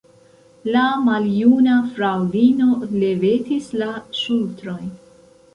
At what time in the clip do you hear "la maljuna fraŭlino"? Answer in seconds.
0.75-2.71